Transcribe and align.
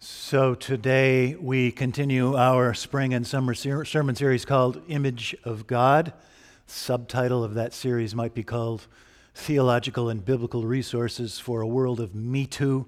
So 0.00 0.54
today 0.54 1.34
we 1.34 1.72
continue 1.72 2.36
our 2.36 2.72
spring 2.72 3.12
and 3.12 3.26
summer 3.26 3.52
ser- 3.52 3.84
sermon 3.84 4.14
series 4.14 4.44
called 4.44 4.80
Image 4.86 5.34
of 5.42 5.66
God. 5.66 6.12
Subtitle 6.68 7.42
of 7.42 7.54
that 7.54 7.74
series 7.74 8.14
might 8.14 8.32
be 8.32 8.44
called 8.44 8.86
Theological 9.34 10.08
and 10.08 10.24
Biblical 10.24 10.62
Resources 10.62 11.40
for 11.40 11.62
a 11.62 11.66
World 11.66 11.98
of 11.98 12.14
Me 12.14 12.46
Too 12.46 12.86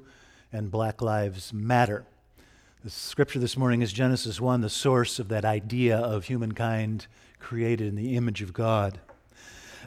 and 0.53 0.71
Black 0.71 1.03
Lives 1.03 1.53
Matter. 1.53 2.05
The 2.85 2.91
scripture 2.91 3.41
this 3.41 3.57
morning 3.57 3.83
is 3.83 3.93
Genesis 3.93 4.41
1, 4.41 4.61
the 4.61 4.71
source 4.71 5.19
of 5.19 5.27
that 5.31 5.45
idea 5.45 5.99
of 5.99 6.27
humankind 6.27 7.09
created 7.41 7.89
in 7.89 7.97
the 7.97 8.17
image 8.17 8.41
of 8.41 8.53
God. 8.53 9.01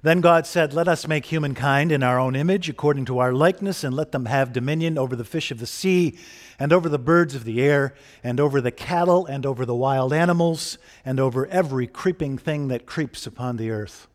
Then 0.03 0.19
God 0.19 0.45
said, 0.45 0.73
Let 0.73 0.89
us 0.89 1.07
make 1.07 1.27
humankind 1.27 1.89
in 1.89 2.03
our 2.03 2.19
own 2.19 2.35
image, 2.35 2.67
according 2.67 3.05
to 3.05 3.19
our 3.19 3.31
likeness, 3.31 3.85
and 3.85 3.95
let 3.95 4.11
them 4.11 4.25
have 4.25 4.51
dominion 4.51 4.97
over 4.97 5.15
the 5.15 5.23
fish 5.23 5.49
of 5.49 5.59
the 5.59 5.65
sea, 5.65 6.17
and 6.59 6.73
over 6.73 6.89
the 6.89 6.99
birds 6.99 7.35
of 7.35 7.45
the 7.45 7.61
air, 7.61 7.95
and 8.21 8.37
over 8.37 8.59
the 8.59 8.69
cattle, 8.69 9.25
and 9.25 9.45
over 9.45 9.65
the 9.65 9.73
wild 9.73 10.11
animals, 10.11 10.77
and 11.05 11.21
over 11.21 11.47
every 11.47 11.87
creeping 11.87 12.37
thing 12.37 12.67
that 12.67 12.85
creeps 12.85 13.25
upon 13.25 13.55
the 13.55 13.71
earth. 13.71 14.09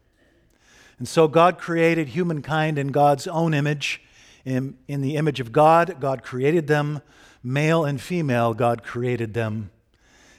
And 0.98 1.08
so 1.08 1.26
God 1.26 1.56
created 1.56 2.08
humankind 2.08 2.78
in 2.78 2.88
God's 2.88 3.26
own 3.26 3.54
image. 3.54 4.02
In, 4.44 4.76
in 4.88 5.00
the 5.00 5.16
image 5.16 5.40
of 5.40 5.52
God, 5.52 5.96
God 6.00 6.22
created 6.22 6.66
them. 6.66 7.00
Male 7.42 7.86
and 7.86 7.98
female, 7.98 8.52
God 8.52 8.82
created 8.82 9.32
them. 9.32 9.70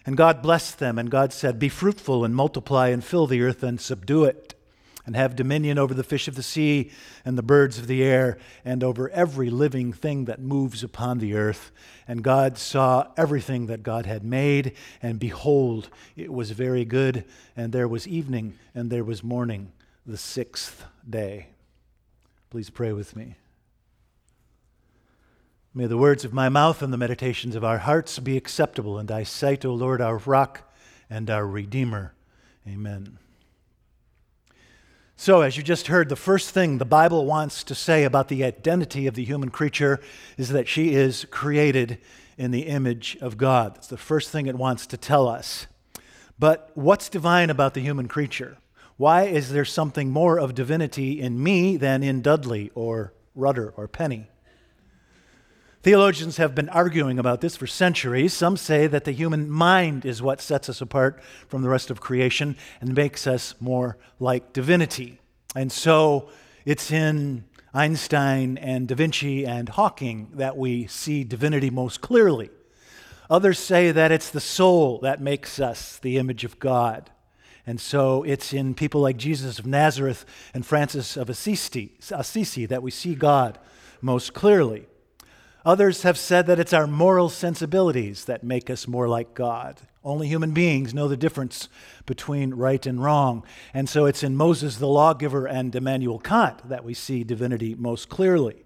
And 0.05 0.15
God 0.15 0.43
blessed 0.43 0.77
them, 0.77 0.99
and 0.99 1.09
God 1.09 1.33
said, 1.33 1.57
Be 1.57 1.69
fruitful 1.69 2.23
and 2.23 2.35
multiply 2.35 2.89
and 2.89 3.03
fill 3.03 3.25
the 3.25 3.41
earth 3.41 3.63
and 3.63 3.81
subdue 3.81 4.25
it 4.25 4.48
and 5.09 5.15
have 5.15 5.35
dominion 5.35 5.79
over 5.79 5.95
the 5.95 6.03
fish 6.03 6.27
of 6.27 6.35
the 6.35 6.43
sea 6.43 6.91
and 7.25 7.35
the 7.35 7.41
birds 7.41 7.79
of 7.79 7.87
the 7.87 8.03
air 8.03 8.37
and 8.63 8.83
over 8.83 9.09
every 9.09 9.49
living 9.49 9.91
thing 9.91 10.25
that 10.25 10.39
moves 10.39 10.83
upon 10.83 11.17
the 11.17 11.33
earth. 11.33 11.71
And 12.07 12.23
God 12.23 12.59
saw 12.59 13.07
everything 13.17 13.65
that 13.65 13.81
God 13.81 14.05
had 14.05 14.23
made, 14.23 14.73
and 15.01 15.19
behold, 15.19 15.89
it 16.15 16.31
was 16.31 16.51
very 16.51 16.85
good. 16.85 17.25
And 17.57 17.73
there 17.73 17.87
was 17.87 18.07
evening 18.07 18.53
and 18.75 18.91
there 18.91 19.03
was 19.03 19.23
morning, 19.23 19.71
the 20.05 20.15
sixth 20.15 20.85
day. 21.09 21.47
Please 22.51 22.69
pray 22.69 22.93
with 22.93 23.15
me. 23.15 23.33
May 25.73 25.87
the 25.87 25.97
words 25.97 26.23
of 26.23 26.33
my 26.33 26.49
mouth 26.49 26.83
and 26.83 26.93
the 26.93 26.97
meditations 26.97 27.55
of 27.55 27.63
our 27.63 27.79
hearts 27.79 28.19
be 28.19 28.37
acceptable 28.37 28.99
in 28.99 29.07
thy 29.07 29.23
sight, 29.23 29.65
O 29.65 29.73
Lord, 29.73 30.01
our 30.01 30.17
rock 30.17 30.71
and 31.09 31.31
our 31.31 31.47
redeemer. 31.47 32.13
Amen. 32.67 33.17
So, 35.21 35.41
as 35.41 35.57
you 35.57 35.63
just 35.63 35.87
heard, 35.87 36.07
the 36.07 36.15
first 36.15 36.51
thing 36.51 36.77
the 36.77 36.85
Bible 36.85 37.25
wants 37.25 37.65
to 37.65 37.75
say 37.75 38.05
about 38.05 38.29
the 38.29 38.45
identity 38.45 39.05
of 39.05 39.15
the 39.15 39.25
human 39.25 39.49
creature 39.49 39.99
is 40.37 40.47
that 40.47 40.69
she 40.69 40.93
is 40.93 41.27
created 41.29 41.97
in 42.37 42.51
the 42.51 42.61
image 42.61 43.17
of 43.19 43.35
God. 43.35 43.75
That's 43.75 43.87
the 43.87 43.97
first 43.97 44.29
thing 44.29 44.47
it 44.47 44.55
wants 44.55 44.87
to 44.87 44.95
tell 44.95 45.27
us. 45.27 45.67
But 46.39 46.71
what's 46.73 47.09
divine 47.09 47.49
about 47.49 47.73
the 47.73 47.81
human 47.81 48.07
creature? 48.07 48.59
Why 48.95 49.23
is 49.23 49.51
there 49.51 49.65
something 49.65 50.09
more 50.09 50.39
of 50.39 50.55
divinity 50.55 51.19
in 51.19 51.43
me 51.43 51.75
than 51.75 52.01
in 52.01 52.21
Dudley 52.21 52.71
or 52.73 53.11
Rudder 53.35 53.73
or 53.75 53.89
Penny? 53.89 54.29
Theologians 55.81 56.35
have 56.35 56.53
been 56.53 56.67
arguing 56.67 57.19
about 57.19 57.39
this 57.39 57.55
for 57.55 57.65
centuries. 57.65 58.33
Some 58.33 58.57
say 58.57 58.85
that 58.87 59.05
the 59.05 59.13
human 59.13 59.49
mind 59.49 60.05
is 60.05 60.21
what 60.21 60.41
sets 60.41 60.67
us 60.67 60.81
apart 60.81 61.23
from 61.47 61.61
the 61.61 61.69
rest 61.69 61.89
of 61.89 62.01
creation 62.01 62.57
and 62.81 62.93
makes 62.93 63.25
us 63.25 63.55
more 63.61 63.97
like 64.19 64.51
divinity. 64.51 65.21
And 65.55 65.71
so 65.71 66.27
it's 66.65 66.91
in 66.91 67.45
Einstein 67.73 68.57
and 68.57 68.89
Da 68.89 68.95
Vinci 68.95 69.45
and 69.45 69.69
Hawking 69.69 70.31
that 70.33 70.57
we 70.57 70.85
see 70.87 71.23
divinity 71.23 71.69
most 71.69 72.01
clearly. 72.01 72.49
Others 73.29 73.59
say 73.59 73.93
that 73.93 74.11
it's 74.11 74.31
the 74.31 74.41
soul 74.41 74.99
that 74.99 75.21
makes 75.21 75.61
us 75.61 75.97
the 75.99 76.17
image 76.17 76.43
of 76.43 76.59
God. 76.59 77.09
And 77.65 77.79
so 77.79 78.23
it's 78.23 78.51
in 78.51 78.73
people 78.73 78.99
like 78.99 79.15
Jesus 79.15 79.59
of 79.59 79.65
Nazareth 79.65 80.25
and 80.53 80.65
Francis 80.65 81.15
of 81.15 81.29
Assisi, 81.29 81.97
Assisi 82.11 82.65
that 82.65 82.83
we 82.83 82.91
see 82.91 83.15
God 83.15 83.57
most 84.01 84.33
clearly. 84.33 84.87
Others 85.65 86.03
have 86.03 86.17
said 86.17 86.47
that 86.47 86.59
it's 86.59 86.73
our 86.73 86.87
moral 86.87 87.29
sensibilities 87.29 88.25
that 88.25 88.43
make 88.43 88.69
us 88.69 88.87
more 88.87 89.07
like 89.07 89.33
God. 89.33 89.81
Only 90.03 90.27
human 90.27 90.51
beings 90.51 90.93
know 90.93 91.09
the 91.09 91.17
difference 91.17 91.67
between 92.05 92.53
right 92.53 92.85
and 92.85 93.03
wrong. 93.03 93.43
And 93.73 93.89
so 93.89 94.05
it's 94.05 94.23
in 94.23 94.37
Moses 94.37 94.77
the 94.77 94.87
lawgiver 94.87 95.45
and 95.45 95.75
Immanuel 95.75 96.19
Kant 96.19 96.67
that 96.69 96.85
we 96.85 96.93
see 96.93 97.25
divinity 97.25 97.75
most 97.75 98.07
clearly. 98.07 98.63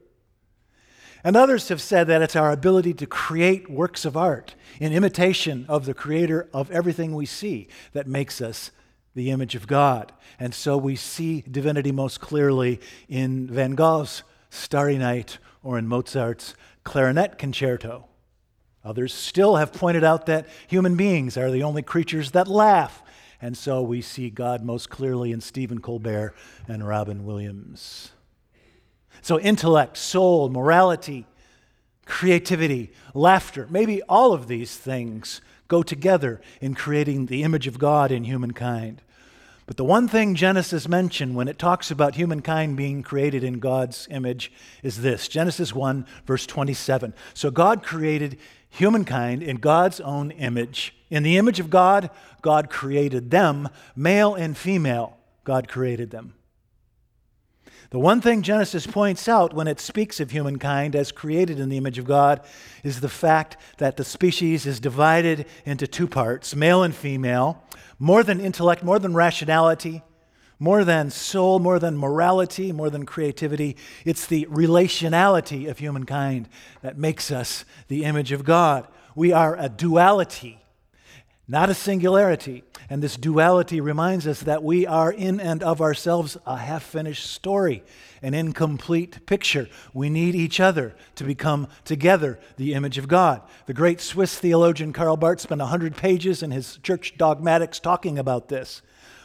And 1.23 1.35
others 1.35 1.69
have 1.69 1.81
said 1.81 2.07
that 2.07 2.21
it's 2.21 2.35
our 2.35 2.51
ability 2.51 2.93
to 2.95 3.07
create 3.07 3.69
works 3.69 4.05
of 4.05 4.17
art 4.17 4.55
in 4.79 4.93
imitation 4.93 5.65
of 5.69 5.85
the 5.85 5.93
creator 5.93 6.49
of 6.53 6.69
everything 6.69 7.15
we 7.15 7.25
see 7.25 7.69
that 7.93 8.07
makes 8.07 8.41
us 8.41 8.71
the 9.15 9.31
image 9.31 9.55
of 9.55 9.65
God. 9.65 10.11
And 10.39 10.53
so 10.53 10.77
we 10.77 10.95
see 10.95 11.43
divinity 11.49 11.91
most 11.91 12.19
clearly 12.19 12.79
in 13.07 13.47
Van 13.47 13.71
Gogh's 13.71 14.23
Starry 14.49 14.97
Night 14.97 15.37
or 15.63 15.77
in 15.77 15.87
Mozart's 15.87 16.55
clarinet 16.83 17.37
concerto. 17.37 18.05
Others 18.83 19.13
still 19.13 19.55
have 19.55 19.71
pointed 19.71 20.03
out 20.03 20.25
that 20.25 20.47
human 20.67 20.95
beings 20.95 21.37
are 21.37 21.49
the 21.49 21.63
only 21.63 21.81
creatures 21.81 22.31
that 22.31 22.47
laugh. 22.47 23.01
And 23.41 23.57
so 23.57 23.81
we 23.81 24.01
see 24.01 24.29
God 24.29 24.63
most 24.63 24.89
clearly 24.89 25.31
in 25.31 25.41
Stephen 25.41 25.79
Colbert 25.79 26.33
and 26.67 26.87
Robin 26.87 27.25
Williams. 27.25 28.11
So, 29.21 29.39
intellect, 29.39 29.97
soul, 29.97 30.49
morality, 30.49 31.27
creativity, 32.05 32.91
laughter, 33.13 33.67
maybe 33.69 34.01
all 34.03 34.33
of 34.33 34.47
these 34.47 34.75
things 34.75 35.41
go 35.67 35.83
together 35.83 36.41
in 36.61 36.75
creating 36.75 37.27
the 37.27 37.43
image 37.43 37.67
of 37.67 37.79
God 37.79 38.11
in 38.11 38.25
humankind. 38.25 39.01
But 39.65 39.77
the 39.77 39.85
one 39.85 40.07
thing 40.07 40.35
Genesis 40.35 40.87
mentioned 40.87 41.35
when 41.35 41.47
it 41.47 41.57
talks 41.57 41.89
about 41.89 42.15
humankind 42.15 42.75
being 42.75 43.01
created 43.01 43.43
in 43.43 43.59
God's 43.59 44.07
image 44.11 44.51
is 44.81 45.01
this 45.01 45.27
Genesis 45.27 45.73
1, 45.73 46.05
verse 46.25 46.45
27. 46.45 47.13
So 47.33 47.49
God 47.49 47.81
created 47.81 48.37
humankind 48.69 49.41
in 49.41 49.57
God's 49.57 50.01
own 50.01 50.31
image. 50.31 50.95
In 51.09 51.23
the 51.23 51.37
image 51.37 51.59
of 51.59 51.69
God, 51.69 52.09
God 52.41 52.69
created 52.69 53.31
them, 53.31 53.69
male 53.95 54.35
and 54.35 54.57
female, 54.57 55.17
God 55.43 55.67
created 55.67 56.11
them. 56.11 56.33
The 57.93 57.99
one 57.99 58.21
thing 58.21 58.41
Genesis 58.41 58.87
points 58.87 59.27
out 59.27 59.53
when 59.53 59.67
it 59.67 59.79
speaks 59.79 60.19
of 60.19 60.31
humankind 60.31 60.95
as 60.95 61.11
created 61.11 61.59
in 61.59 61.69
the 61.69 61.77
image 61.77 61.99
of 61.99 62.05
God 62.05 62.41
is 62.83 63.01
the 63.01 63.07
fact 63.07 63.55
that 63.77 63.97
the 63.97 64.03
species 64.03 64.65
is 64.65 64.79
divided 64.79 65.45
into 65.63 65.85
two 65.85 66.07
parts, 66.07 66.55
male 66.55 66.81
and 66.81 66.95
female, 66.95 67.63
more 67.99 68.23
than 68.23 68.41
intellect, 68.41 68.83
more 68.83 68.97
than 68.97 69.13
rationality, 69.13 70.01
more 70.57 70.83
than 70.83 71.11
soul, 71.11 71.59
more 71.59 71.77
than 71.77 71.95
morality, 71.95 72.71
more 72.71 72.89
than 72.89 73.05
creativity. 73.05 73.77
It's 74.05 74.25
the 74.25 74.47
relationality 74.47 75.69
of 75.69 75.77
humankind 75.77 76.49
that 76.81 76.97
makes 76.97 77.29
us 77.29 77.63
the 77.89 78.05
image 78.05 78.31
of 78.31 78.43
God. 78.43 78.87
We 79.13 79.33
are 79.33 79.55
a 79.55 79.69
duality, 79.69 80.62
not 81.47 81.69
a 81.69 81.73
singularity. 81.73 82.63
And 82.89 83.01
this 83.01 83.17
duality 83.17 83.81
reminds 83.81 84.27
us 84.27 84.41
that 84.41 84.63
we 84.63 84.85
are 84.85 85.11
in 85.11 85.39
and 85.39 85.63
of 85.63 85.81
ourselves 85.81 86.37
a 86.45 86.57
half 86.57 86.83
finished 86.83 87.25
story, 87.25 87.83
an 88.21 88.33
incomplete 88.33 89.25
picture. 89.25 89.67
We 89.93 90.09
need 90.09 90.35
each 90.35 90.59
other 90.59 90.95
to 91.15 91.23
become 91.23 91.67
together 91.85 92.39
the 92.57 92.73
image 92.73 92.97
of 92.97 93.07
God. 93.07 93.41
The 93.65 93.73
great 93.73 93.99
Swiss 93.99 94.37
theologian 94.37 94.93
Karl 94.93 95.17
Barth 95.17 95.41
spent 95.41 95.59
100 95.59 95.95
pages 95.95 96.43
in 96.43 96.51
his 96.51 96.77
church 96.77 97.17
dogmatics 97.17 97.79
talking 97.79 98.17
about 98.17 98.49
this. 98.49 98.81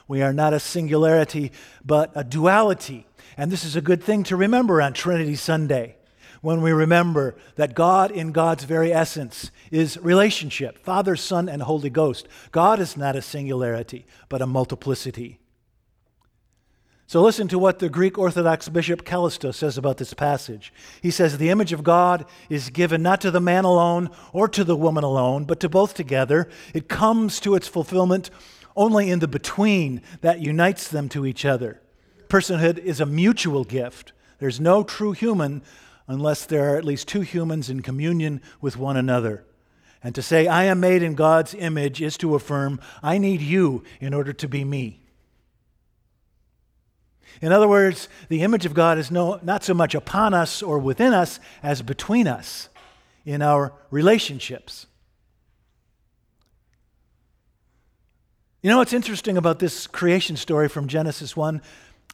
We 0.07 0.23
are 0.23 0.33
not 0.33 0.55
a 0.55 0.61
singularity, 0.61 1.53
but 1.85 2.11
a 2.15 2.25
duality. 2.25 3.07
And 3.37 3.53
this 3.53 3.65
is 3.65 3.77
a 3.77 3.83
good 3.83 4.03
thing 4.03 4.25
to 4.25 4.37
remember 4.37 4.81
on 4.81 4.95
Trinity 4.95 5.37
Sunday 5.37 5.98
when 6.41 6.63
we 6.63 6.73
remember 6.73 7.37
that 7.57 7.75
God, 7.75 8.11
in 8.11 8.33
God's 8.33 8.65
very 8.65 8.93
essence, 8.93 9.51
is 9.71 9.99
relationship 9.99 10.79
Father, 10.79 11.17
Son, 11.17 11.49
and 11.49 11.63
Holy 11.63 11.91
Ghost. 11.91 12.29
God 12.53 12.81
is 12.81 12.97
not 12.97 13.17
a 13.17 13.23
singularity, 13.23 14.07
but 14.29 14.43
a 14.43 14.47
multiplicity. 14.47 15.39
So 17.09 17.23
listen 17.23 17.49
to 17.49 17.59
what 17.59 17.79
the 17.79 17.89
Greek 17.89 18.19
Orthodox 18.19 18.69
Bishop 18.69 19.03
Kallistos 19.03 19.55
says 19.55 19.79
about 19.79 19.97
this 19.97 20.13
passage. 20.13 20.75
He 21.01 21.11
says, 21.11 21.39
The 21.39 21.49
image 21.49 21.73
of 21.73 21.83
God 21.83 22.27
is 22.51 22.69
given 22.69 23.03
not 23.03 23.23
to 23.23 23.31
the 23.31 23.41
man 23.41 23.65
alone 23.65 24.11
or 24.35 24.47
to 24.49 24.63
the 24.63 24.77
woman 24.77 25.05
alone, 25.05 25.45
but 25.45 25.59
to 25.61 25.71
both 25.71 25.95
together. 25.95 26.51
It 26.75 26.87
comes 26.87 27.41
to 27.41 27.55
its 27.55 27.67
fulfillment 27.67 28.29
only 28.77 29.11
in 29.11 29.21
the 29.21 29.27
between 29.27 30.03
that 30.21 30.43
unites 30.43 30.87
them 30.87 31.09
to 31.09 31.25
each 31.25 31.47
other. 31.47 31.81
Personhood 32.29 32.77
is 32.77 33.01
a 33.01 33.07
mutual 33.07 33.65
gift. 33.65 34.13
There's 34.39 34.61
no 34.61 34.83
true 34.83 35.13
human 35.13 35.63
unless 36.09 36.45
there 36.45 36.73
are 36.73 36.77
at 36.77 36.85
least 36.85 37.07
two 37.07 37.21
humans 37.21 37.71
in 37.71 37.83
communion 37.83 38.43
with 38.61 38.77
one 38.77 38.97
another. 38.97 39.45
And 40.03 40.15
to 40.15 40.23
say, 40.23 40.49
I 40.49 40.65
am 40.65 40.81
made 40.81 41.03
in 41.03 41.15
God's 41.15 41.55
image, 41.55 42.03
is 42.03 42.17
to 42.19 42.35
affirm, 42.35 42.81
I 43.03 43.19
need 43.19 43.41
you 43.41 43.85
in 44.01 44.15
order 44.15 44.33
to 44.33 44.49
be 44.49 44.65
me. 44.65 45.03
In 47.41 47.53
other 47.53 47.69
words, 47.69 48.09
the 48.29 48.43
image 48.43 48.67
of 48.67 48.75
God 48.75 48.99
is 48.99 49.11
no, 49.11 49.39
not 49.43 49.63
so 49.63 49.75
much 49.75 49.95
upon 49.95 50.35
us 50.35 50.63
or 50.63 50.79
within 50.79 51.13
us 51.13 51.39
as 51.63 51.83
between 51.83 52.27
us. 52.27 52.69
in 53.29 53.43
our 53.43 53.75
relationships. 53.91 54.87
You 58.63 58.71
know 58.71 58.79
what's 58.79 58.95
interesting 58.95 59.37
about 59.37 59.59
this 59.59 59.87
creation 59.87 60.35
story 60.37 60.67
from 60.67 60.89
Genesis 60.89 61.37
1? 61.37 61.61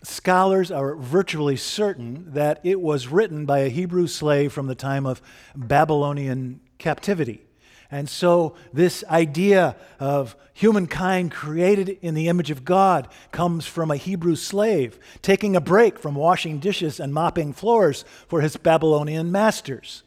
Scholars 0.04 0.70
are 0.70 0.96
virtually 0.96 1.56
certain 1.56 2.32
that 2.32 2.60
it 2.62 2.80
was 2.80 3.08
written 3.08 3.46
by 3.46 3.60
a 3.60 3.70
Hebrew 3.70 4.06
slave 4.06 4.52
from 4.52 4.66
the 4.66 4.74
time 4.74 5.06
of 5.06 5.22
Babylonian 5.56 6.60
captivity. 6.78 7.42
And 7.90 8.08
so, 8.08 8.54
this 8.72 9.04
idea 9.08 9.76
of 10.00 10.36
humankind 10.52 11.30
created 11.30 11.88
in 12.02 12.14
the 12.14 12.28
image 12.28 12.50
of 12.50 12.64
God 12.64 13.08
comes 13.30 13.66
from 13.66 13.90
a 13.90 13.96
Hebrew 13.96 14.36
slave 14.36 14.98
taking 15.22 15.56
a 15.56 15.60
break 15.60 15.98
from 15.98 16.14
washing 16.14 16.58
dishes 16.58 17.00
and 17.00 17.14
mopping 17.14 17.52
floors 17.52 18.04
for 18.28 18.40
his 18.40 18.56
Babylonian 18.56 19.30
masters. 19.32 20.02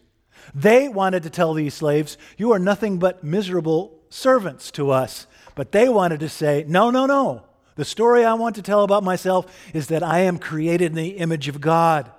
They 0.54 0.88
wanted 0.88 1.24
to 1.24 1.30
tell 1.30 1.54
these 1.54 1.74
slaves, 1.74 2.18
You 2.38 2.52
are 2.52 2.60
nothing 2.60 3.00
but 3.00 3.24
miserable 3.24 4.00
servants 4.10 4.70
to 4.72 4.92
us. 4.92 5.26
But 5.56 5.72
they 5.72 5.90
wanted 5.90 6.20
to 6.20 6.30
say, 6.30 6.66
No, 6.68 6.92
no, 6.92 7.06
no. 7.06 7.47
The 7.78 7.86
story 7.86 8.26
I 8.26 8.34
want 8.34 8.56
to 8.56 8.64
tell 8.64 8.84
about 8.84 9.04
myself 9.04 9.46
is 9.72 9.88
that 9.88 10.02
I 10.02 10.22
am 10.22 10.40
created 10.40 10.88
in 10.88 10.96
the 10.96 11.18
image 11.18 11.48
of 11.48 11.62
God. 11.62 12.12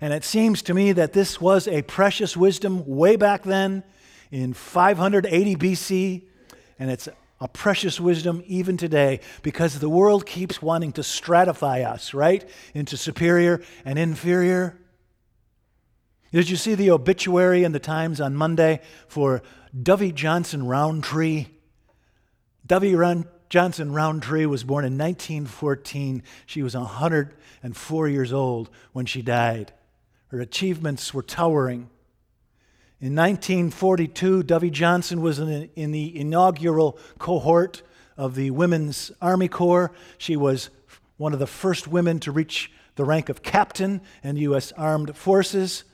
And 0.00 0.12
it 0.12 0.24
seems 0.24 0.62
to 0.62 0.74
me 0.74 0.90
that 0.92 1.12
this 1.12 1.40
was 1.40 1.68
a 1.68 1.82
precious 1.82 2.36
wisdom 2.36 2.84
way 2.84 3.14
back 3.14 3.44
then 3.44 3.84
in 4.32 4.52
580 4.52 5.56
BC, 5.56 6.22
and 6.78 6.90
it's 6.90 7.08
a 7.40 7.46
precious 7.46 8.00
wisdom 8.00 8.42
even 8.46 8.76
today 8.76 9.20
because 9.42 9.78
the 9.78 9.88
world 9.88 10.26
keeps 10.26 10.60
wanting 10.60 10.90
to 10.92 11.02
stratify 11.02 11.86
us, 11.86 12.12
right? 12.12 12.48
Into 12.74 12.96
superior 12.96 13.62
and 13.84 13.96
inferior. 13.96 14.76
Did 16.32 16.50
you 16.50 16.56
see 16.56 16.74
the 16.74 16.90
obituary 16.90 17.62
in 17.62 17.70
the 17.70 17.78
Times 17.78 18.20
on 18.20 18.34
Monday 18.34 18.80
for 19.06 19.40
Dovey 19.80 20.10
Johnson 20.10 20.66
Roundtree? 20.66 21.46
Dovey 22.66 22.96
Run- 22.96 23.28
Johnson 23.48 23.92
Roundtree 23.92 24.46
was 24.46 24.64
born 24.64 24.84
in 24.84 24.98
1914. 24.98 26.22
She 26.46 26.62
was 26.62 26.76
104 26.76 28.08
years 28.08 28.32
old 28.32 28.70
when 28.92 29.06
she 29.06 29.22
died. 29.22 29.72
Her 30.28 30.40
achievements 30.40 31.14
were 31.14 31.22
towering. 31.22 31.88
In 33.00 33.14
1942, 33.14 34.42
Dovey 34.42 34.70
Johnson 34.70 35.20
was 35.22 35.38
in, 35.38 35.70
in 35.76 35.92
the 35.92 36.18
inaugural 36.18 36.98
cohort 37.18 37.82
of 38.16 38.34
the 38.34 38.50
Women's 38.50 39.12
Army 39.22 39.48
Corps. 39.48 39.92
She 40.18 40.36
was 40.36 40.68
one 41.16 41.32
of 41.32 41.38
the 41.38 41.46
first 41.46 41.88
women 41.88 42.20
to 42.20 42.32
reach 42.32 42.70
the 42.96 43.04
rank 43.04 43.28
of 43.28 43.42
captain 43.42 44.00
in 44.22 44.34
the 44.34 44.42
U.S. 44.42 44.72
Armed 44.72 45.16
Forces. 45.16 45.84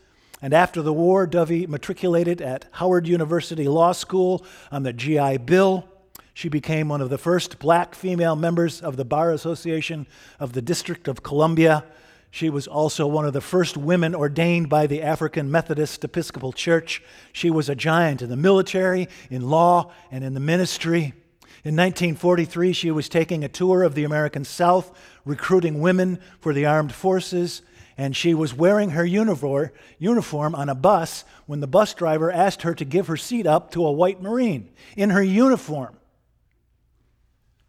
And 0.41 0.53
after 0.53 0.83
the 0.83 0.93
war, 0.93 1.27
Dovey 1.27 1.67
matriculated 1.67 2.41
at 2.41 2.67
Howard 2.73 3.07
University 3.07 3.69
Law 3.69 3.93
School 3.93 4.45
on 4.73 4.83
the 4.83 4.93
GI 4.93 5.39
Bill. 5.39 5.89
She 6.35 6.49
became 6.49 6.89
one 6.89 7.01
of 7.01 7.11
the 7.11 7.19
first 7.19 7.61
black 7.61 7.95
female 7.95 8.35
members 8.35 8.83
of 8.83 8.97
the 8.97 9.05
Bar 9.05 9.31
Association 9.31 10.09
of 10.41 10.53
the 10.53 10.61
District 10.61 11.07
of 11.07 11.23
Columbia. 11.23 11.85
She 12.33 12.51
was 12.51 12.67
also 12.67 13.07
one 13.07 13.25
of 13.25 13.33
the 13.33 13.41
first 13.41 13.77
women 13.77 14.17
ordained 14.17 14.69
by 14.69 14.89
the 14.89 15.01
African 15.01 15.49
Methodist 15.49 16.03
Episcopal 16.03 16.53
Church. 16.53 17.01
She 17.33 17.51
was 17.51 17.69
a 17.69 17.77
giant 17.77 18.21
in 18.21 18.31
the 18.31 18.37
military, 18.37 19.09
in 19.31 19.49
law, 19.49 19.93
and 20.11 20.25
in 20.25 20.35
the 20.35 20.41
ministry. 20.41 21.15
In 21.63 21.77
1943, 21.77 22.73
she 22.73 22.91
was 22.91 23.09
taking 23.09 23.45
a 23.45 23.49
tour 23.49 23.85
of 23.85 23.95
the 23.95 24.03
American 24.03 24.45
South, 24.45 24.91
recruiting 25.25 25.81
women 25.81 26.19
for 26.41 26.53
the 26.53 26.67
armed 26.67 26.93
forces, 26.93 27.63
and 27.97 28.17
she 28.17 28.35
was 28.35 28.53
wearing 28.53 28.91
her 28.91 29.07
uniform 29.07 30.55
on 30.57 30.69
a 30.69 30.75
bus 30.75 31.25
when 31.47 31.61
the 31.61 31.69
bus 31.69 31.95
driver 31.95 32.33
asked 32.33 32.63
her 32.63 32.75
to 32.75 32.85
give 32.85 33.07
her 33.07 33.17
seat 33.17 33.47
up 33.47 33.71
to 33.71 33.87
a 33.87 33.93
white 33.93 34.21
Marine 34.21 34.69
in 34.97 35.11
her 35.11 35.23
uniform. 35.23 35.97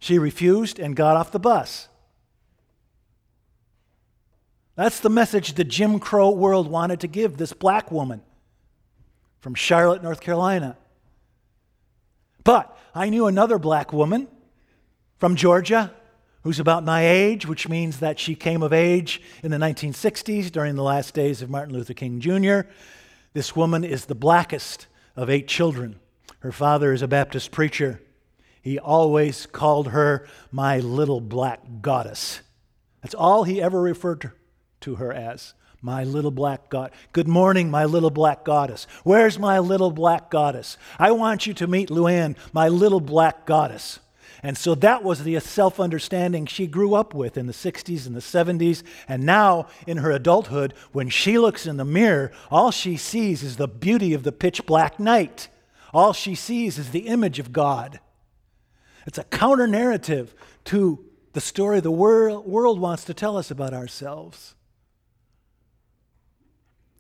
She 0.06 0.20
refused 0.20 0.78
and 0.78 0.96
got 0.96 1.18
off 1.18 1.32
the 1.32 1.40
bus. 1.40 1.88
That's 4.76 5.00
the 5.00 5.10
message 5.10 5.54
the 5.54 5.64
Jim 5.64 5.98
Crow 5.98 6.30
world 6.30 6.68
wanted 6.68 7.00
to 7.00 7.08
give 7.08 7.38
this 7.38 7.54
black 7.54 7.92
woman 7.92 8.22
from 9.40 9.56
Charlotte, 9.56 10.04
North 10.04 10.22
Carolina. 10.22 10.78
But 12.44 12.78
I 12.94 13.10
knew 13.10 13.26
another 13.26 13.58
black 13.58 13.92
woman 13.92 14.28
from 15.18 15.36
Georgia 15.36 15.92
who's 16.44 16.60
about 16.60 16.84
my 16.84 17.04
age, 17.04 17.48
which 17.48 17.68
means 17.68 17.98
that 17.98 18.20
she 18.20 18.36
came 18.36 18.62
of 18.62 18.72
age 18.72 19.24
in 19.42 19.50
the 19.50 19.58
1960s 19.58 20.52
during 20.52 20.76
the 20.76 20.84
last 20.84 21.16
days 21.16 21.42
of 21.42 21.50
Martin 21.50 21.74
Luther 21.74 21.96
King 21.96 22.20
Jr. 22.20 22.70
This 23.34 23.56
woman 23.56 23.84
is 23.84 24.06
the 24.06 24.14
blackest 24.14 24.86
of 25.16 25.32
eight 25.32 25.48
children. 25.48 26.00
Her 26.42 26.52
father 26.52 26.94
is 26.94 27.02
a 27.02 27.08
Baptist 27.08 27.50
preacher. 27.50 28.02
He 28.66 28.80
always 28.80 29.46
called 29.46 29.90
her 29.90 30.28
my 30.52 30.80
little 30.80 31.22
black 31.22 31.62
goddess. 31.84 32.42
That's 33.04 33.14
all 33.14 33.44
he 33.44 33.62
ever 33.62 33.80
referred 33.80 34.32
to 34.82 34.96
her 34.96 35.14
as 35.14 35.54
my 35.84 36.04
little 36.04 36.32
black 36.32 36.68
god. 36.72 36.90
Good 37.14 37.28
morning, 37.28 37.70
my 37.70 37.86
little 37.86 38.10
black 38.10 38.44
goddess. 38.44 38.88
Where's 39.04 39.38
my 39.38 39.60
little 39.60 39.92
black 39.92 40.32
goddess? 40.32 40.80
I 40.98 41.12
want 41.12 41.46
you 41.46 41.54
to 41.54 41.68
meet 41.68 41.90
Luann, 41.90 42.36
my 42.54 42.68
little 42.68 43.00
black 43.00 43.46
goddess. 43.46 44.00
And 44.42 44.58
so 44.58 44.74
that 44.74 45.04
was 45.04 45.24
the 45.24 45.40
self 45.42 45.80
understanding 45.80 46.48
she 46.48 46.66
grew 46.66 46.96
up 46.96 47.14
with 47.14 47.38
in 47.38 47.46
the 47.46 47.54
60s 47.54 48.08
and 48.08 48.16
the 48.16 48.20
70s. 48.20 48.82
And 49.08 49.28
now, 49.28 49.68
in 49.86 49.98
her 49.98 50.10
adulthood, 50.10 50.74
when 50.92 51.10
she 51.10 51.38
looks 51.38 51.68
in 51.68 51.78
the 51.78 51.86
mirror, 51.86 52.32
all 52.50 52.72
she 52.72 52.98
sees 52.98 53.44
is 53.44 53.58
the 53.58 53.68
beauty 53.68 54.16
of 54.16 54.24
the 54.24 54.32
pitch 54.32 54.66
black 54.66 55.00
night. 55.00 55.50
All 55.94 56.14
she 56.14 56.34
sees 56.34 56.80
is 56.80 56.90
the 56.90 57.08
image 57.08 57.38
of 57.38 57.54
God. 57.54 58.00
It's 59.06 59.18
a 59.18 59.24
counter 59.24 59.68
narrative 59.68 60.34
to 60.66 61.06
the 61.34 61.42
story 61.42 61.80
the 61.80 61.92
world, 61.92 62.80
wants 62.80 63.04
to 63.06 63.14
tell 63.14 63.38
us 63.38 63.52
about 63.52 63.74
ourselves. 63.74 64.56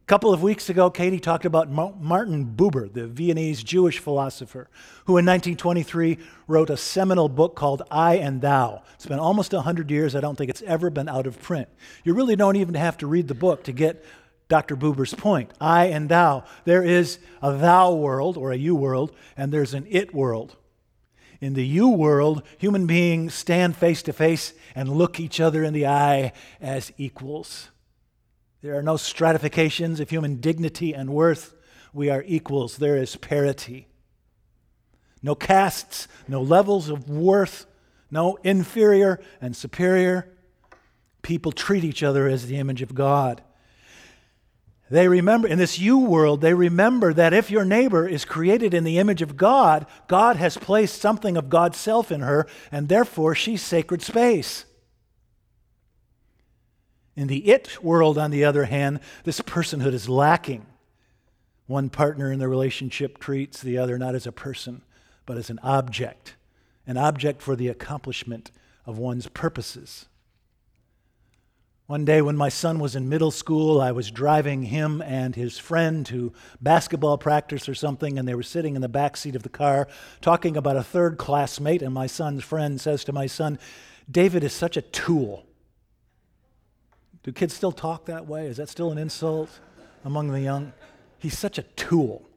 A 0.03 0.05
couple 0.05 0.31
of 0.31 0.43
weeks 0.43 0.69
ago, 0.69 0.91
Katie 0.91 1.19
talked 1.19 1.45
about 1.45 1.71
Martin 1.71 2.53
Buber, 2.55 2.93
the 2.93 3.07
Viennese 3.07 3.63
Jewish 3.63 3.97
philosopher, 3.97 4.69
who 5.05 5.17
in 5.17 5.25
1923 5.25 6.19
wrote 6.47 6.69
a 6.69 6.77
seminal 6.77 7.27
book 7.27 7.55
called 7.55 7.81
I 7.89 8.17
and 8.17 8.39
Thou. 8.39 8.83
It's 8.93 9.07
been 9.07 9.17
almost 9.17 9.51
100 9.51 9.89
years. 9.89 10.15
I 10.15 10.21
don't 10.21 10.37
think 10.37 10.51
it's 10.51 10.61
ever 10.61 10.91
been 10.91 11.09
out 11.09 11.25
of 11.25 11.41
print. 11.41 11.69
You 12.03 12.13
really 12.13 12.35
don't 12.35 12.55
even 12.55 12.75
have 12.75 12.97
to 12.99 13.07
read 13.07 13.27
the 13.27 13.33
book 13.33 13.63
to 13.63 13.71
get 13.71 14.05
Dr. 14.47 14.75
Buber's 14.75 15.15
point. 15.15 15.51
I 15.59 15.85
and 15.85 16.07
Thou. 16.07 16.43
There 16.65 16.83
is 16.83 17.17
a 17.41 17.57
Thou 17.57 17.95
world, 17.95 18.37
or 18.37 18.51
a 18.51 18.57
You 18.57 18.75
world, 18.75 19.11
and 19.35 19.51
there's 19.51 19.73
an 19.73 19.87
It 19.89 20.13
world. 20.13 20.55
In 21.41 21.53
the 21.53 21.65
You 21.65 21.89
world, 21.89 22.43
human 22.57 22.87
beings 22.87 23.33
stand 23.33 23.75
face 23.75 24.01
to 24.03 24.13
face 24.13 24.53
and 24.73 24.89
look 24.89 25.19
each 25.19 25.39
other 25.39 25.63
in 25.63 25.73
the 25.73 25.87
eye 25.87 26.31
as 26.61 26.91
equals. 26.97 27.69
There 28.61 28.77
are 28.77 28.83
no 28.83 28.97
stratifications 28.97 29.99
of 29.99 30.09
human 30.09 30.37
dignity 30.37 30.93
and 30.93 31.09
worth. 31.09 31.53
We 31.93 32.09
are 32.09 32.23
equals. 32.25 32.77
There 32.77 32.97
is 32.97 33.15
parity. 33.15 33.87
No 35.21 35.35
castes, 35.35 36.07
no 36.27 36.41
levels 36.41 36.89
of 36.89 37.09
worth, 37.09 37.65
no 38.11 38.37
inferior 38.43 39.19
and 39.41 39.55
superior. 39.55 40.31
People 41.21 41.51
treat 41.51 41.83
each 41.83 42.03
other 42.03 42.27
as 42.27 42.47
the 42.47 42.57
image 42.57 42.81
of 42.81 42.95
God. 42.95 43.41
They 44.89 45.07
remember, 45.07 45.47
in 45.47 45.57
this 45.57 45.79
you 45.79 45.97
world, 45.97 46.41
they 46.41 46.53
remember 46.53 47.11
that 47.13 47.33
if 47.33 47.49
your 47.49 47.65
neighbor 47.65 48.07
is 48.07 48.23
created 48.23 48.73
in 48.73 48.83
the 48.83 48.99
image 48.99 49.23
of 49.23 49.35
God, 49.35 49.87
God 50.07 50.35
has 50.35 50.57
placed 50.57 51.01
something 51.01 51.37
of 51.37 51.49
God's 51.49 51.77
self 51.77 52.11
in 52.11 52.21
her, 52.21 52.45
and 52.71 52.87
therefore 52.87 53.33
she's 53.33 53.63
sacred 53.63 54.03
space. 54.03 54.65
In 57.15 57.27
the 57.27 57.49
it 57.49 57.83
world, 57.83 58.17
on 58.17 58.29
the 58.29 58.43
other 58.43 58.65
hand, 58.65 58.99
this 59.23 59.41
personhood 59.41 59.93
is 59.93 60.07
lacking. 60.07 60.67
One 61.65 61.89
partner 61.89 62.31
in 62.31 62.37
the 62.37 62.47
relationship 62.47 63.17
treats 63.17 63.61
the 63.61 63.79
other 63.79 63.97
not 63.97 64.13
as 64.13 64.27
a 64.27 64.31
person, 64.31 64.83
but 65.25 65.37
as 65.37 65.49
an 65.49 65.59
object, 65.63 66.35
an 66.85 66.97
object 66.97 67.41
for 67.41 67.55
the 67.55 67.69
accomplishment 67.69 68.51
of 68.85 68.99
one's 68.99 69.27
purposes. 69.29 70.05
One 71.87 72.03
day, 72.03 72.19
when 72.23 72.35
my 72.35 72.49
son 72.49 72.79
was 72.79 72.95
in 72.95 73.09
middle 73.09 73.29
school, 73.29 73.79
I 73.79 73.91
was 73.91 74.09
driving 74.09 74.63
him 74.63 75.03
and 75.03 75.35
his 75.35 75.59
friend 75.59 76.03
to 76.07 76.33
basketball 76.59 77.19
practice 77.19 77.69
or 77.69 77.75
something, 77.75 78.17
and 78.17 78.27
they 78.27 78.33
were 78.33 78.41
sitting 78.41 78.75
in 78.75 78.81
the 78.81 78.89
back 78.89 79.15
seat 79.15 79.35
of 79.35 79.43
the 79.43 79.49
car 79.49 79.87
talking 80.19 80.57
about 80.57 80.77
a 80.77 80.83
third 80.83 81.19
classmate. 81.19 81.83
And 81.83 81.93
my 81.93 82.07
son's 82.07 82.43
friend 82.43 82.81
says 82.81 83.03
to 83.03 83.13
my 83.13 83.27
son, 83.27 83.59
David 84.09 84.43
is 84.43 84.51
such 84.51 84.77
a 84.77 84.81
tool. 84.81 85.45
Do 87.21 87.31
kids 87.31 87.53
still 87.53 87.71
talk 87.71 88.05
that 88.05 88.25
way? 88.25 88.47
Is 88.47 88.57
that 88.57 88.69
still 88.69 88.91
an 88.91 88.97
insult 88.97 89.59
among 90.03 90.31
the 90.31 90.41
young? 90.41 90.73
He's 91.19 91.37
such 91.37 91.59
a 91.59 91.63
tool. 91.75 92.27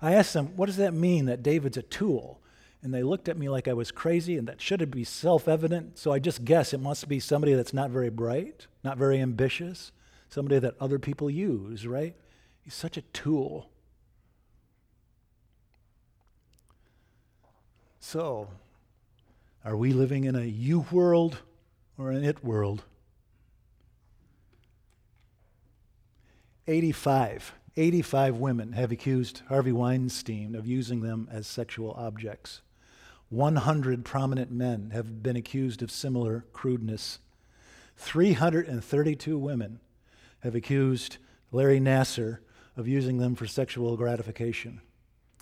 I 0.00 0.14
asked 0.14 0.32
them, 0.32 0.56
What 0.56 0.66
does 0.66 0.78
that 0.78 0.94
mean 0.94 1.26
that 1.26 1.42
David's 1.42 1.76
a 1.76 1.82
tool? 1.82 2.40
And 2.82 2.94
they 2.94 3.02
looked 3.02 3.28
at 3.28 3.36
me 3.36 3.48
like 3.48 3.66
I 3.66 3.72
was 3.72 3.90
crazy, 3.90 4.36
and 4.36 4.46
that 4.46 4.60
should 4.60 4.88
be 4.90 5.04
self 5.04 5.48
evident. 5.48 5.98
So 5.98 6.12
I 6.12 6.18
just 6.18 6.44
guess 6.44 6.72
it 6.72 6.80
must 6.80 7.08
be 7.08 7.18
somebody 7.18 7.54
that's 7.54 7.74
not 7.74 7.90
very 7.90 8.10
bright, 8.10 8.66
not 8.84 8.98
very 8.98 9.20
ambitious, 9.20 9.90
somebody 10.28 10.58
that 10.60 10.74
other 10.80 10.98
people 10.98 11.28
use, 11.28 11.86
right? 11.86 12.14
He's 12.62 12.74
such 12.74 12.96
a 12.96 13.02
tool. 13.02 13.70
So, 17.98 18.48
are 19.64 19.76
we 19.76 19.92
living 19.92 20.24
in 20.24 20.36
a 20.36 20.44
you 20.44 20.86
world 20.92 21.42
or 21.98 22.10
an 22.10 22.24
it 22.24 22.44
world? 22.44 22.84
85, 26.66 27.54
85 27.76 28.36
women 28.36 28.72
have 28.72 28.92
accused 28.92 29.42
Harvey 29.48 29.72
Weinstein 29.72 30.54
of 30.54 30.66
using 30.66 31.00
them 31.00 31.28
as 31.30 31.46
sexual 31.46 31.92
objects. 31.92 32.60
100 33.30 34.04
prominent 34.04 34.50
men 34.50 34.90
have 34.90 35.22
been 35.22 35.36
accused 35.36 35.82
of 35.82 35.90
similar 35.90 36.46
crudeness. 36.52 37.18
332 37.96 39.38
women 39.38 39.80
have 40.40 40.54
accused 40.54 41.18
Larry 41.52 41.80
Nassar 41.80 42.38
of 42.76 42.88
using 42.88 43.18
them 43.18 43.34
for 43.34 43.46
sexual 43.46 43.96
gratification. 43.96 44.80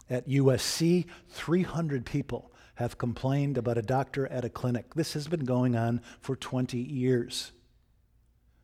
At 0.09 0.29
USC, 0.29 1.07
300 1.31 2.07
people 2.07 2.53
have 2.77 2.99
complained 2.99 3.59
about 3.59 3.79
a 3.79 3.83
doctor 3.83 4.27
at 4.29 4.45
a 4.45 4.51
clinic. 4.51 4.95
This 4.95 5.13
has 5.15 5.29
been 5.29 5.45
going 5.45 5.77
on 5.77 6.01
for 6.21 6.37
20 6.37 6.79
years. 6.79 7.53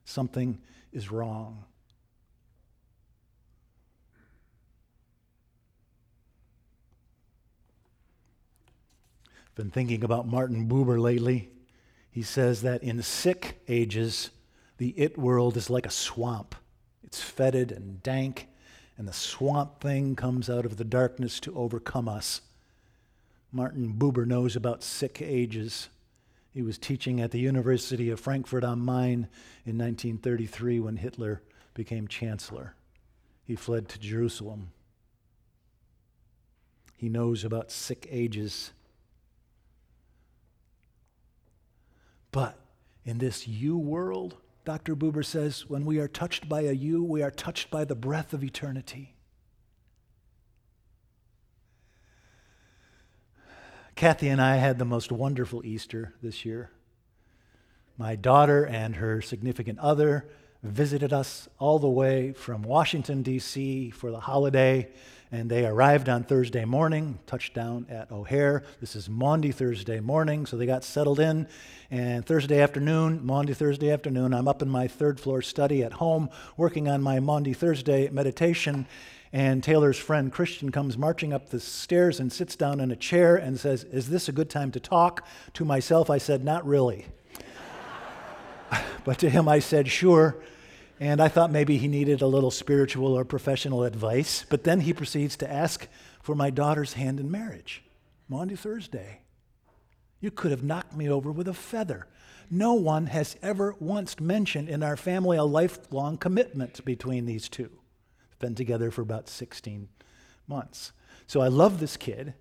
Something 0.04 0.60
is 0.92 1.10
wrong. 1.10 1.64
Been 9.54 9.70
thinking 9.70 10.02
about 10.02 10.26
Martin 10.26 10.68
Buber 10.68 11.00
lately. 11.00 11.50
He 12.10 12.22
says 12.22 12.62
that 12.62 12.82
in 12.82 13.02
sick 13.02 13.62
ages, 13.68 14.30
the 14.78 14.90
it 14.90 15.18
world 15.18 15.56
is 15.56 15.70
like 15.70 15.86
a 15.86 15.90
swamp. 15.90 16.54
It's 17.02 17.20
fetid 17.20 17.70
and 17.70 18.02
dank, 18.02 18.48
and 18.96 19.06
the 19.06 19.12
swamp 19.12 19.80
thing 19.80 20.16
comes 20.16 20.48
out 20.48 20.64
of 20.64 20.76
the 20.76 20.84
darkness 20.84 21.38
to 21.40 21.56
overcome 21.56 22.08
us. 22.08 22.40
Martin 23.50 23.94
Buber 23.98 24.26
knows 24.26 24.56
about 24.56 24.82
sick 24.82 25.20
ages. 25.20 25.90
He 26.52 26.62
was 26.62 26.78
teaching 26.78 27.20
at 27.20 27.30
the 27.30 27.38
University 27.38 28.10
of 28.10 28.20
Frankfurt 28.20 28.64
am 28.64 28.84
Main 28.84 29.28
in 29.64 29.78
1933 29.78 30.80
when 30.80 30.96
Hitler 30.96 31.42
became 31.74 32.08
chancellor. 32.08 32.74
He 33.44 33.56
fled 33.56 33.88
to 33.90 33.98
Jerusalem. 33.98 34.72
He 36.96 37.08
knows 37.08 37.44
about 37.44 37.70
sick 37.70 38.06
ages. 38.10 38.72
But 42.32 42.58
in 43.04 43.18
this 43.18 43.46
you 43.46 43.76
world, 43.76 44.36
Dr. 44.64 44.96
Buber 44.96 45.24
says, 45.24 45.68
when 45.68 45.84
we 45.84 45.98
are 45.98 46.08
touched 46.08 46.48
by 46.48 46.62
a 46.62 46.72
you, 46.72 47.04
we 47.04 47.22
are 47.22 47.30
touched 47.30 47.70
by 47.70 47.84
the 47.84 47.94
breath 47.94 48.32
of 48.32 48.42
eternity. 48.42 49.14
Kathy 53.94 54.28
and 54.28 54.40
I 54.40 54.56
had 54.56 54.78
the 54.78 54.84
most 54.84 55.12
wonderful 55.12 55.64
Easter 55.64 56.14
this 56.22 56.44
year. 56.44 56.70
My 57.98 58.16
daughter 58.16 58.64
and 58.64 58.96
her 58.96 59.20
significant 59.20 59.78
other 59.78 60.28
visited 60.62 61.12
us 61.12 61.48
all 61.58 61.78
the 61.78 61.88
way 61.88 62.32
from 62.32 62.62
Washington, 62.62 63.22
D.C. 63.22 63.90
for 63.90 64.10
the 64.10 64.20
holiday, 64.20 64.88
and 65.32 65.50
they 65.50 65.66
arrived 65.66 66.08
on 66.08 66.22
Thursday 66.22 66.64
morning, 66.64 67.18
touched 67.26 67.54
down 67.54 67.86
at 67.88 68.12
O'Hare. 68.12 68.62
This 68.80 68.94
is 68.94 69.08
Maundy 69.08 69.50
Thursday 69.50 69.98
morning, 69.98 70.46
so 70.46 70.56
they 70.56 70.66
got 70.66 70.84
settled 70.84 71.18
in. 71.18 71.48
And 71.90 72.24
Thursday 72.24 72.60
afternoon, 72.60 73.24
Maundy 73.24 73.54
Thursday 73.54 73.90
afternoon, 73.90 74.34
I'm 74.34 74.46
up 74.46 74.62
in 74.62 74.68
my 74.68 74.86
third 74.86 75.18
floor 75.18 75.42
study 75.42 75.82
at 75.82 75.94
home 75.94 76.28
working 76.56 76.86
on 76.86 77.02
my 77.02 77.18
Maundy 77.18 77.54
Thursday 77.54 78.08
meditation. 78.10 78.86
And 79.32 79.64
Taylor's 79.64 79.98
friend 79.98 80.30
Christian 80.30 80.70
comes 80.70 80.98
marching 80.98 81.32
up 81.32 81.48
the 81.48 81.58
stairs 81.58 82.20
and 82.20 82.30
sits 82.30 82.54
down 82.54 82.78
in 82.78 82.90
a 82.90 82.96
chair 82.96 83.34
and 83.34 83.58
says, 83.58 83.84
Is 83.84 84.10
this 84.10 84.28
a 84.28 84.32
good 84.32 84.50
time 84.50 84.70
to 84.72 84.80
talk? 84.80 85.26
To 85.54 85.64
myself, 85.64 86.10
I 86.10 86.18
said, 86.18 86.44
Not 86.44 86.66
really. 86.66 87.06
but 89.04 89.18
to 89.20 89.30
him, 89.30 89.48
I 89.48 89.58
said, 89.58 89.88
Sure. 89.88 90.36
And 91.02 91.20
I 91.20 91.26
thought 91.26 91.50
maybe 91.50 91.78
he 91.78 91.88
needed 91.88 92.22
a 92.22 92.28
little 92.28 92.52
spiritual 92.52 93.12
or 93.14 93.24
professional 93.24 93.82
advice. 93.82 94.46
But 94.48 94.62
then 94.62 94.82
he 94.82 94.92
proceeds 94.92 95.36
to 95.38 95.52
ask 95.52 95.88
for 96.22 96.36
my 96.36 96.48
daughter's 96.48 96.92
hand 96.92 97.18
in 97.18 97.28
marriage. 97.28 97.82
Maundy 98.28 98.54
Thursday. 98.54 99.22
You 100.20 100.30
could 100.30 100.52
have 100.52 100.62
knocked 100.62 100.94
me 100.94 101.10
over 101.10 101.32
with 101.32 101.48
a 101.48 101.54
feather. 101.54 102.06
No 102.48 102.74
one 102.74 103.06
has 103.06 103.34
ever 103.42 103.74
once 103.80 104.20
mentioned 104.20 104.68
in 104.68 104.84
our 104.84 104.96
family 104.96 105.36
a 105.36 105.42
lifelong 105.42 106.18
commitment 106.18 106.84
between 106.84 107.26
these 107.26 107.48
two 107.48 107.80
been 108.38 108.54
together 108.54 108.92
for 108.92 109.02
about 109.02 109.28
16 109.28 109.88
months. 110.46 110.92
So 111.26 111.40
I 111.40 111.48
love 111.48 111.80
this 111.80 111.96
kid. 111.96 112.34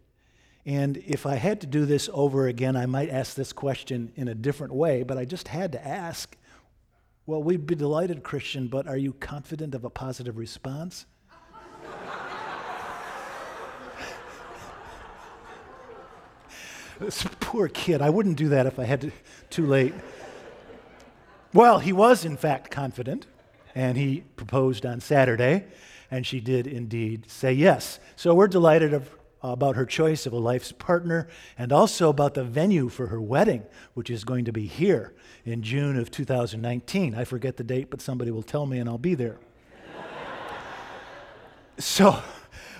And 0.67 0.97
if 0.97 1.25
I 1.25 1.37
had 1.37 1.61
to 1.61 1.67
do 1.67 1.87
this 1.87 2.11
over 2.13 2.45
again, 2.45 2.75
I 2.75 2.85
might 2.85 3.09
ask 3.09 3.33
this 3.33 3.53
question 3.53 4.13
in 4.15 4.27
a 4.27 4.35
different 4.35 4.73
way, 4.73 5.01
but 5.01 5.17
I 5.17 5.25
just 5.25 5.47
had 5.47 5.71
to 5.71 5.83
ask 5.83 6.37
well, 7.31 7.41
we'd 7.41 7.65
be 7.65 7.73
delighted, 7.75 8.23
Christian, 8.23 8.67
but 8.67 8.89
are 8.89 8.97
you 8.97 9.13
confident 9.13 9.73
of 9.73 9.85
a 9.85 9.89
positive 9.89 10.37
response? 10.37 11.05
this 16.99 17.25
poor 17.39 17.69
kid. 17.69 18.01
I 18.01 18.09
wouldn't 18.09 18.35
do 18.35 18.49
that 18.49 18.65
if 18.65 18.77
I 18.77 18.83
had 18.83 18.99
to, 18.99 19.11
too 19.49 19.65
late. 19.65 19.93
Well, 21.53 21.79
he 21.79 21.93
was, 21.93 22.25
in 22.25 22.35
fact, 22.35 22.69
confident, 22.69 23.27
and 23.73 23.97
he 23.97 24.25
proposed 24.35 24.85
on 24.85 24.99
Saturday 24.99 25.67
and 26.11 26.27
she 26.27 26.41
did 26.41 26.67
indeed 26.67 27.31
say 27.31 27.53
yes. 27.53 28.01
So 28.17 28.35
we're 28.35 28.49
delighted 28.49 28.93
of, 28.93 29.09
about 29.43 29.75
her 29.75 29.85
choice 29.85 30.25
of 30.25 30.33
a 30.33 30.39
life's 30.39 30.71
partner 30.71 31.27
and 31.57 31.71
also 31.71 32.09
about 32.09 32.35
the 32.35 32.43
venue 32.43 32.89
for 32.89 33.07
her 33.07 33.21
wedding, 33.21 33.63
which 33.93 34.09
is 34.09 34.23
going 34.23 34.45
to 34.45 34.51
be 34.51 34.67
here 34.67 35.13
in 35.45 35.63
June 35.63 35.97
of 35.97 36.11
2019. 36.11 37.15
I 37.15 37.23
forget 37.23 37.57
the 37.57 37.63
date, 37.63 37.89
but 37.89 38.01
somebody 38.01 38.31
will 38.31 38.43
tell 38.43 38.65
me 38.65 38.77
and 38.79 38.87
I'll 38.87 38.97
be 38.97 39.15
there. 39.15 39.39
so, 41.79 42.21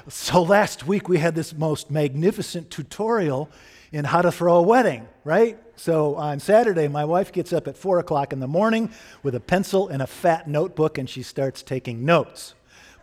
so 0.07 0.43
last 0.43 0.85
week 0.85 1.09
we 1.09 1.17
had 1.17 1.33
this 1.33 1.53
most 1.53 1.89
magnificent 1.89 2.69
tutorial 2.69 3.49
in 3.91 4.05
how 4.05 4.21
to 4.21 4.31
throw 4.31 4.55
a 4.57 4.61
wedding, 4.61 5.07
right? 5.23 5.57
So 5.75 6.15
on 6.15 6.39
Saturday, 6.39 6.87
my 6.87 7.05
wife 7.05 7.31
gets 7.31 7.51
up 7.51 7.67
at 7.67 7.75
4 7.75 7.99
o'clock 7.99 8.31
in 8.33 8.39
the 8.39 8.47
morning 8.47 8.91
with 9.23 9.33
a 9.33 9.39
pencil 9.39 9.87
and 9.89 10.01
a 10.01 10.07
fat 10.07 10.47
notebook 10.47 10.97
and 10.97 11.09
she 11.09 11.23
starts 11.23 11.63
taking 11.63 12.05
notes. 12.05 12.53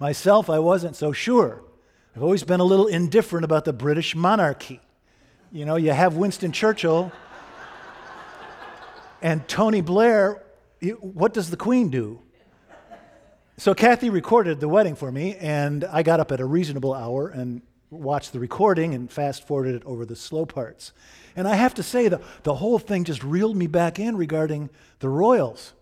Myself, 0.01 0.49
I 0.49 0.61
wasn't 0.61 0.95
so 0.95 1.11
sure. 1.11 1.63
I've 2.17 2.23
always 2.23 2.43
been 2.43 2.61
a 2.61 2.65
little 2.65 2.87
indifferent 2.87 3.45
about 3.45 3.65
the 3.65 3.73
British 3.73 4.15
monarchy. 4.15 4.81
You 5.53 5.65
know, 5.65 5.77
you 5.77 5.93
have 5.93 6.17
Winston 6.17 6.53
Churchill 6.53 7.13
and 9.23 9.47
Tony 9.49 9.81
Blair. 9.81 10.43
What 11.01 11.33
does 11.33 11.51
the 11.51 11.57
Queen 11.57 11.91
do? 11.91 12.21
So 13.57 13.75
Kathy 13.75 14.11
recorded 14.11 14.61
the 14.61 14.69
wedding 14.69 14.95
for 14.95 15.11
me, 15.11 15.35
and 15.37 15.85
I 15.85 16.03
got 16.03 16.21
up 16.21 16.31
at 16.31 16.41
a 16.41 16.45
reasonable 16.45 16.95
hour 16.95 17.29
and 17.29 17.63
watched 17.91 18.33
the 18.33 18.39
recording 18.39 18.95
and 18.95 19.11
fast 19.11 19.47
forwarded 19.47 19.77
it 19.77 19.85
over 19.85 20.05
the 20.05 20.15
slow 20.15 20.47
parts. 20.47 20.93
And 21.35 21.49
I 21.49 21.57
have 21.57 21.75
to 21.75 21.83
say, 21.83 22.09
the, 22.09 22.21
the 22.43 22.55
whole 22.55 22.79
thing 22.79 23.05
just 23.05 23.25
reeled 23.25 23.57
me 23.57 23.67
back 23.67 23.99
in 23.99 24.17
regarding 24.17 24.71
the 25.01 25.09
royals. 25.09 25.73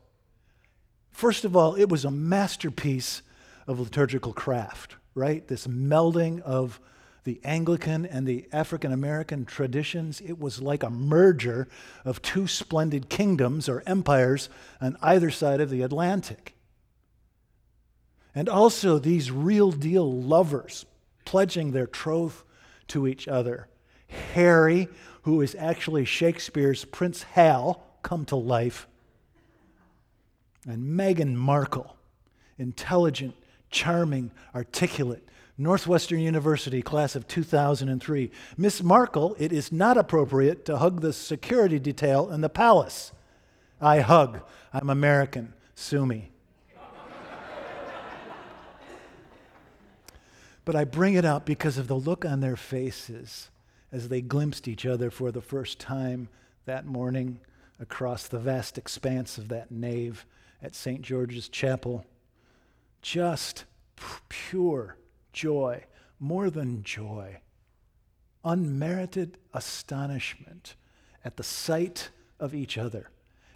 First 1.11 1.45
of 1.45 1.57
all, 1.57 1.75
it 1.75 1.89
was 1.89 2.05
a 2.05 2.11
masterpiece 2.11 3.23
of 3.67 3.81
liturgical 3.81 4.33
craft, 4.33 4.97
right? 5.17 5.49
This 5.49 5.67
melding 5.67 6.41
of 6.43 6.79
the 7.25 7.41
Anglican 7.43 8.07
and 8.07 8.25
the 8.25 8.47
African 8.53 8.93
American 8.93 9.45
traditions. 9.45 10.21
It 10.21 10.39
was 10.39 10.63
like 10.63 10.85
a 10.85 10.91
merger 10.91 11.67
of 12.05 12.23
two 12.23 12.47
splendid 12.47 13.09
kingdoms 13.09 13.69
or 13.69 13.83
empires 13.85 14.49
on 14.81 14.97
either 15.03 15.33
side 15.33 15.61
of 15.61 15.69
the 15.69 15.83
Atlantic. 15.83 16.55
And 18.33 18.49
also 18.49 19.01
these 19.01 19.33
real 19.33 19.73
deal 19.73 20.09
lovers 20.23 20.87
pledging 21.25 21.73
their 21.73 21.89
troth 21.89 22.45
to 22.89 23.09
each 23.09 23.27
other. 23.27 23.67
Harry, 24.35 24.89
who 25.23 25.41
is 25.41 25.57
actually 25.59 26.05
Shakespeare's 26.05 26.85
Prince 26.85 27.25
Hal, 27.25 27.83
come 28.03 28.25
to 28.27 28.37
life. 28.37 28.87
And 30.65 30.97
Meghan 30.97 31.35
Markle, 31.35 31.97
intelligent, 32.57 33.35
charming, 33.77 34.31
articulate. 34.55 35.23
Northwestern 35.59 36.21
University, 36.21 36.81
class 36.81 37.15
of 37.15 37.29
2003. 37.29 38.31
Miss 38.57 38.83
Markle, 38.83 39.37
it 39.39 39.53
is 39.53 39.71
not 39.71 39.99
appropriate 39.99 40.65
to 40.65 40.79
hug 40.79 41.03
the 41.03 41.13
security 41.13 41.79
detail 41.79 42.31
in 42.31 42.41
the 42.41 42.49
palace. 42.49 43.13
I 43.81 44.01
hug. 44.01 44.41
I'm 44.73 44.89
American. 44.89 45.53
Sue 45.75 46.07
me. 46.07 46.31
but 50.65 50.75
I 50.75 50.85
bring 50.85 51.15
it 51.15 51.25
up 51.25 51.45
because 51.45 51.77
of 51.79 51.87
the 51.87 51.97
look 51.97 52.25
on 52.25 52.41
their 52.41 52.57
faces 52.57 53.51
as 53.93 54.09
they 54.09 54.21
glimpsed 54.23 54.67
each 54.67 54.87
other 54.87 55.11
for 55.11 55.31
the 55.31 55.43
first 55.43 55.79
time 55.79 56.29
that 56.65 56.87
morning 56.87 57.41
across 57.79 58.27
the 58.27 58.39
vast 58.39 58.79
expanse 58.79 59.37
of 59.39 59.49
that 59.49 59.71
nave 59.71 60.25
at 60.63 60.75
St. 60.75 61.03
George's 61.03 61.49
Chapel 61.49 62.05
just 63.07 63.67
pure 64.29 64.99
joy, 65.33 65.85
more 66.19 66.51
than 66.51 66.83
joy, 66.83 67.41
unmerited 68.45 69.39
astonishment 69.55 70.75
at 71.25 71.37
the 71.37 71.45
sight 71.45 72.11
of 72.41 72.53
each 72.53 72.77
other, 72.77 73.09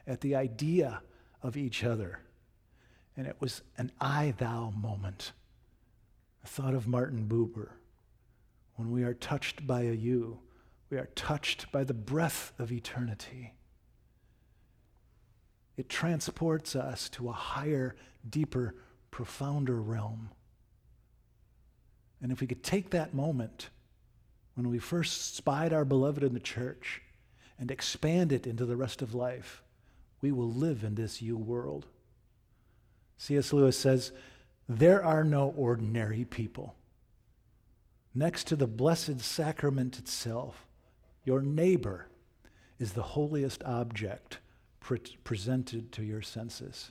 at 0.06 0.20
the 0.20 0.36
idea 0.36 1.02
of 1.42 1.56
each 1.56 1.82
other. 1.82 2.20
And 3.16 3.26
it 3.26 3.34
was 3.40 3.62
an 3.76 3.90
I 4.00 4.34
thou 4.38 4.70
moment. 4.70 5.32
I 6.44 6.46
thought 6.46 6.74
of 6.74 6.86
Martin 6.86 7.26
Buber. 7.26 7.70
When 8.76 8.92
we 8.92 9.02
are 9.02 9.14
touched 9.14 9.66
by 9.66 9.80
a 9.80 9.92
you, 9.92 10.38
we 10.90 10.96
are 10.96 11.08
touched 11.16 11.72
by 11.72 11.82
the 11.82 11.92
breath 11.92 12.52
of 12.60 12.70
eternity. 12.70 13.54
It 15.76 15.88
transports 15.88 16.76
us 16.76 17.08
to 17.08 17.28
a 17.28 17.32
higher, 17.32 17.96
deeper, 18.28 18.76
profounder 19.10 19.80
realm. 19.80 20.30
And 22.22 22.30
if 22.30 22.40
we 22.40 22.46
could 22.46 22.62
take 22.62 22.90
that 22.90 23.14
moment 23.14 23.70
when 24.54 24.68
we 24.68 24.78
first 24.78 25.36
spied 25.36 25.72
our 25.72 25.84
beloved 25.84 26.22
in 26.22 26.34
the 26.34 26.40
church 26.40 27.02
and 27.58 27.70
expand 27.70 28.32
it 28.32 28.46
into 28.46 28.66
the 28.66 28.76
rest 28.76 29.00
of 29.02 29.14
life, 29.14 29.62
we 30.20 30.32
will 30.32 30.50
live 30.50 30.84
in 30.84 30.94
this 30.94 31.22
you 31.22 31.36
world. 31.36 31.86
C.S. 33.16 33.52
Lewis 33.52 33.78
says, 33.78 34.12
There 34.68 35.04
are 35.04 35.24
no 35.24 35.54
ordinary 35.56 36.24
people. 36.24 36.74
Next 38.14 38.46
to 38.48 38.56
the 38.56 38.66
blessed 38.66 39.20
sacrament 39.20 39.98
itself, 39.98 40.66
your 41.24 41.42
neighbor 41.42 42.08
is 42.78 42.92
the 42.92 43.02
holiest 43.02 43.62
object 43.64 44.38
pre- 44.80 44.98
presented 45.22 45.92
to 45.92 46.02
your 46.02 46.22
senses. 46.22 46.90